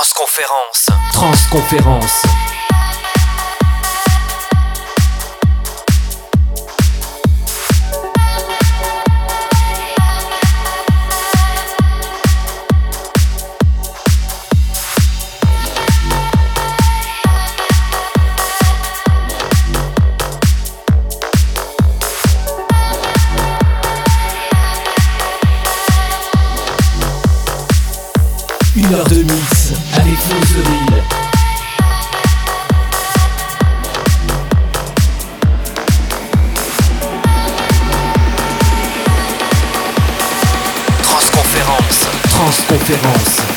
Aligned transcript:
Transconférence. 0.00 0.86
Transconférence. 1.12 2.22
Transconférence. 42.88 43.47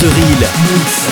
The 0.00 1.09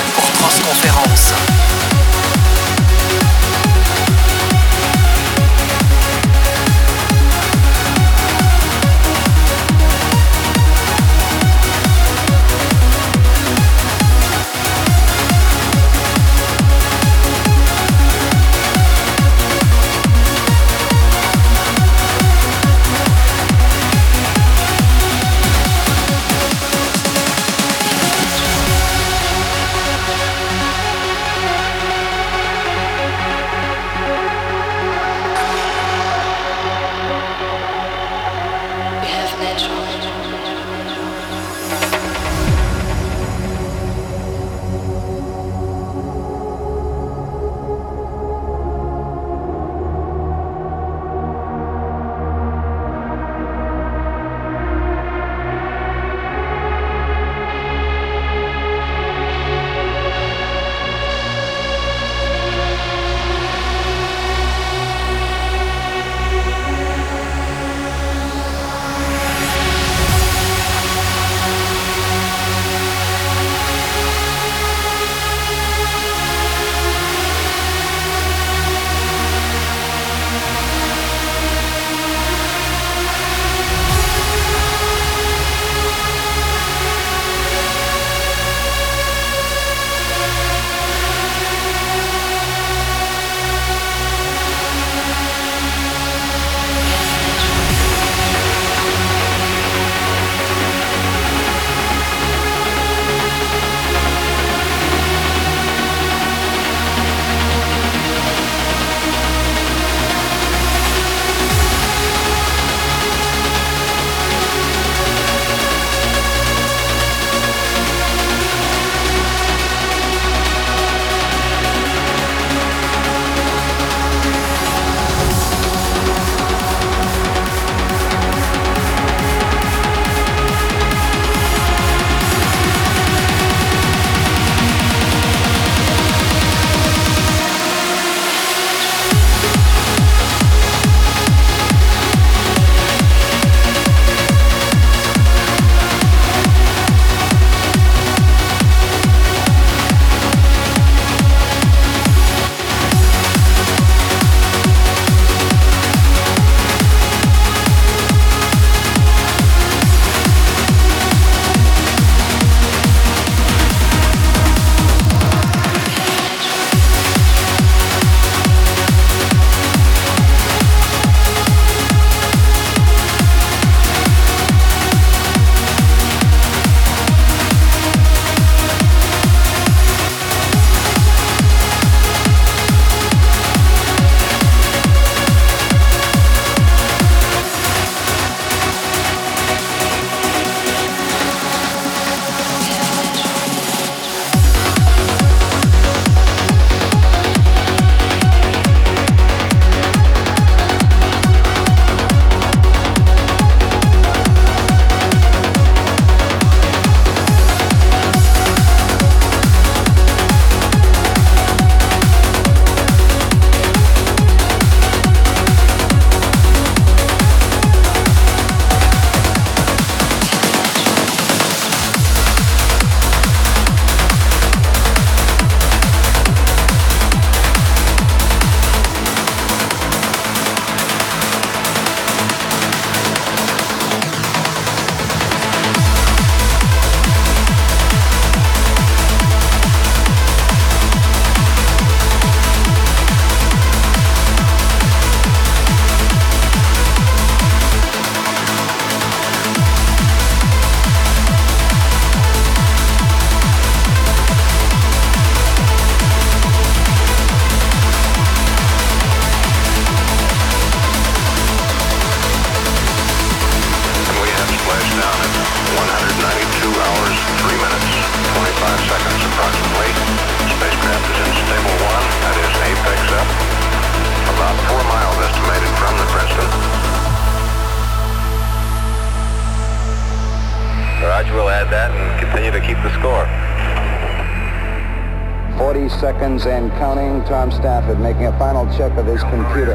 computer. 289.30 289.67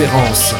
Transconférence. 0.00 0.59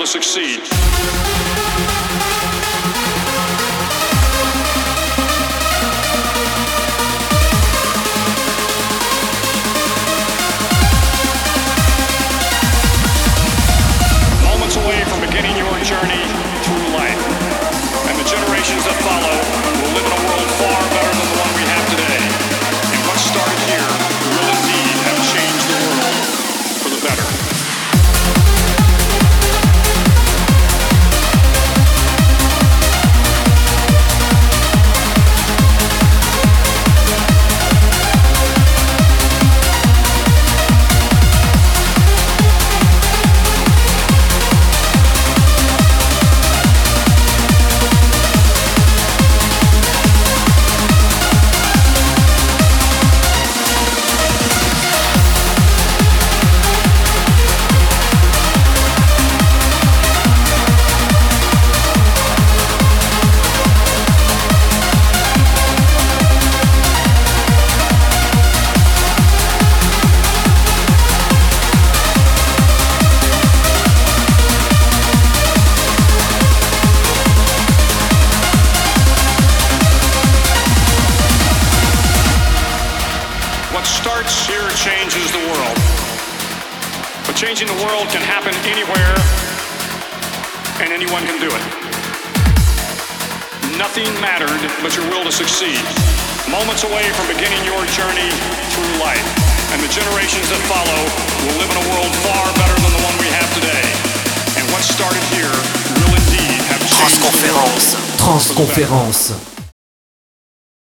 To 0.00 0.06
succeed. 0.06 0.60